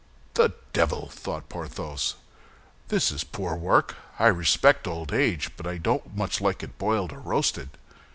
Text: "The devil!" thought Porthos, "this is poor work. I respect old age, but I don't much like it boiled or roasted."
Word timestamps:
"The 0.33 0.53
devil!" 0.73 1.09
thought 1.09 1.47
Porthos, 1.47 2.15
"this 2.87 3.11
is 3.11 3.23
poor 3.23 3.55
work. 3.55 3.97
I 4.17 4.29
respect 4.29 4.87
old 4.87 5.13
age, 5.13 5.51
but 5.55 5.67
I 5.67 5.77
don't 5.77 6.15
much 6.15 6.41
like 6.41 6.63
it 6.63 6.79
boiled 6.79 7.11
or 7.13 7.19
roasted." 7.19 7.69